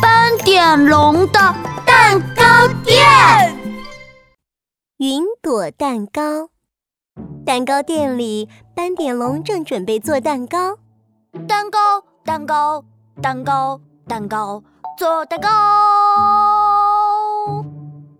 [0.00, 1.38] 斑点龙的
[1.86, 2.98] 蛋糕店。
[4.98, 6.48] 云朵蛋糕，
[7.44, 10.78] 蛋糕店里，斑点龙正准备做蛋糕。
[11.48, 11.78] 蛋糕，
[12.24, 12.84] 蛋糕，
[13.20, 14.62] 蛋糕，蛋糕，
[14.96, 15.48] 做蛋糕。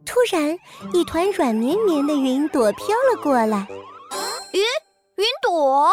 [0.04, 0.58] 突然，
[0.92, 3.66] 一团软绵绵的云朵飘了过来。
[4.52, 4.58] 咦，
[5.16, 5.88] 云朵？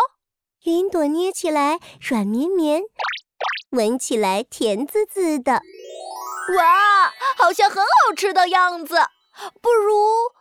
[0.66, 2.82] 云朵捏起来软绵绵，
[3.72, 5.52] 闻起来甜滋滋的。
[5.54, 8.96] 哇，好像很好吃的样子。
[9.62, 9.94] 不如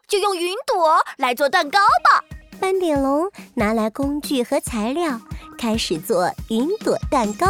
[0.09, 2.25] 就用云朵来做蛋糕吧。
[2.59, 5.20] 斑点龙拿来工具和材料，
[5.59, 7.47] 开始做云朵蛋糕。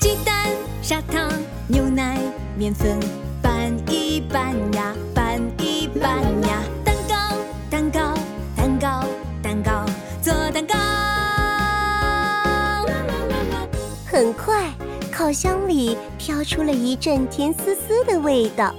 [0.00, 0.34] 鸡蛋、
[0.82, 1.30] 砂糖、
[1.68, 2.18] 牛奶、
[2.56, 2.98] 面粉，
[3.42, 6.62] 拌一拌呀，拌一拌呀。
[6.82, 7.14] 蛋糕，
[7.70, 8.14] 蛋糕，
[8.56, 9.04] 蛋糕，
[9.42, 9.84] 蛋糕，
[10.22, 10.74] 做蛋糕。
[14.10, 14.68] 很快，
[15.20, 18.74] 烤箱里飘出了一阵甜丝丝的味道。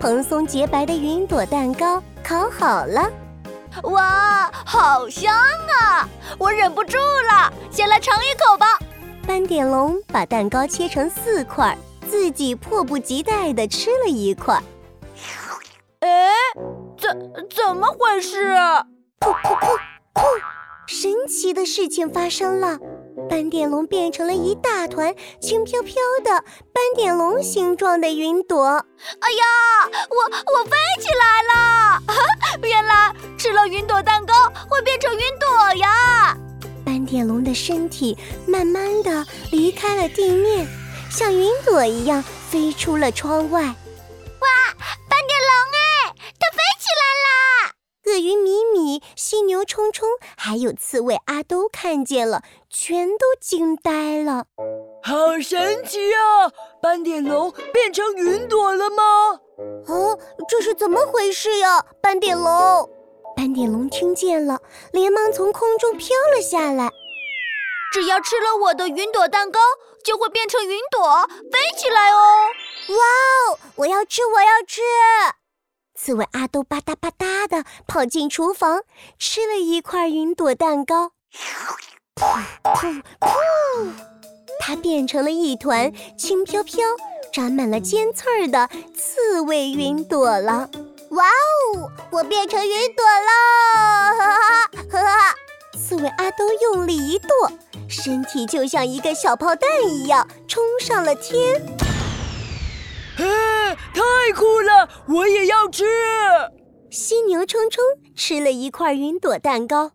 [0.00, 3.12] 蓬松洁白的云朵蛋糕烤好了，
[3.82, 6.08] 哇，好香啊！
[6.38, 8.78] 我忍不住了，先来尝一口吧。
[9.26, 11.76] 斑点龙把蛋糕切成四块，
[12.08, 14.58] 自己迫不及待地吃了一块。
[16.00, 16.30] 哎，
[16.98, 17.14] 怎
[17.54, 18.54] 怎么回事？
[19.20, 19.78] 噗噗噗
[20.14, 20.22] 噗！
[20.86, 22.78] 神奇的事情发生了。
[23.28, 26.30] 斑点龙变成了一大团轻飘飘的
[26.72, 28.64] 斑点龙形状的云朵。
[28.66, 30.24] 哎呀，我
[30.58, 32.02] 我飞起来了！
[32.68, 34.34] 原来吃了云朵蛋糕
[34.68, 36.36] 会变成云朵呀！
[36.84, 40.66] 斑点龙的身体慢慢的离开了地面，
[41.10, 43.74] 像云朵一样飞出了窗外。
[48.22, 54.44] 鱼米米、犀牛冲冲，还有刺猬阿兜看见了，全都惊呆了。
[55.02, 56.52] 好神奇啊！
[56.80, 59.02] 斑点龙变成云朵了吗？
[59.88, 60.16] 哦，
[60.48, 61.84] 这是怎么回事呀？
[62.00, 62.88] 斑点龙，
[63.36, 64.60] 斑点龙听见了，
[64.92, 66.90] 连忙从空中飘了下来。
[67.92, 69.58] 只要吃了我的云朵蛋糕，
[70.04, 72.46] 就会变成云朵飞起来哦！
[72.88, 74.80] 哇哦，我要吃，我要吃！
[76.04, 78.82] 刺猬阿豆吧嗒吧嗒的跑进厨房，
[79.20, 81.12] 吃了一块云朵蛋糕。
[82.16, 83.92] 噗噗！
[84.58, 86.80] 它变成了一团轻飘飘、
[87.32, 90.68] 长满了尖刺儿的刺猬云朵了。
[91.10, 93.30] 哇哦，我变成云朵了！
[94.18, 95.34] 哈哈哈哈哈！
[95.78, 97.28] 刺猬阿都用力一跺，
[97.88, 101.62] 身体就像一个小炮弹一样冲上了天。
[103.16, 104.88] 太酷了！
[105.08, 105.84] 我也要吃。
[106.90, 107.82] 犀牛冲冲
[108.14, 109.92] 吃了一块云朵蛋糕，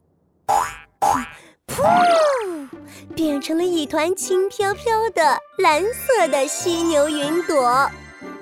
[1.68, 2.68] 噗，
[3.16, 7.62] 变成了一团轻飘飘的蓝色的犀牛云朵。
[7.62, 7.92] 哇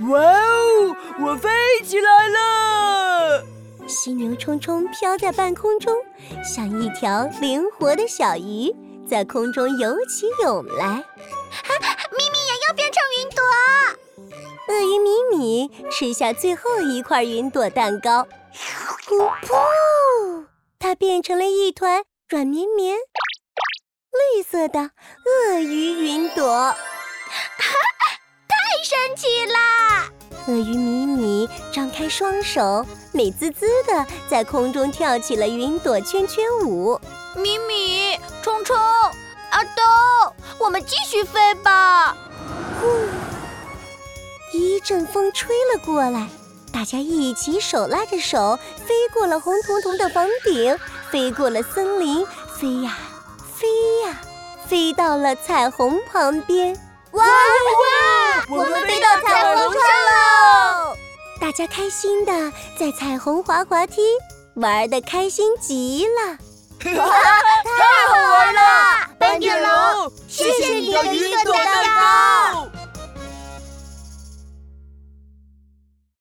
[0.09, 1.49] 哦，我飞
[1.83, 3.43] 起来了！
[3.87, 5.93] 犀牛冲冲飘在半空中，
[6.43, 8.73] 像一条灵活的小鱼，
[9.07, 11.03] 在空中游起泳来。
[14.67, 18.27] 鳄鱼米米吃下最后一块云朵蛋糕，
[19.07, 20.45] 噗噗，
[20.79, 26.73] 它变成了一团软绵绵、绿色的鳄鱼云朵，
[28.47, 30.09] 太神奇啦！
[30.47, 36.99] 鳄鱼米米张开双手，美滋滋的在空中跳起了云朵圈圈舞。
[37.35, 39.83] 米米、冲冲、阿东，
[40.59, 42.17] 我们继续飞吧！
[42.81, 42.87] 呼。
[44.51, 46.27] 一阵风吹了过来，
[46.71, 50.77] 大家一起手拉着手，飞过了红彤彤的房顶，
[51.11, 52.25] 飞过了森林，
[52.59, 52.97] 飞呀
[53.55, 53.67] 飞
[54.05, 54.21] 呀，
[54.67, 56.77] 飞到了彩虹旁边。
[57.11, 58.45] 哇哇！
[58.49, 60.95] 我们飞到彩虹上喽！
[61.39, 64.01] 大家开心的在彩虹滑滑梯
[64.55, 66.37] 玩的开心极了。
[66.97, 67.05] 哇！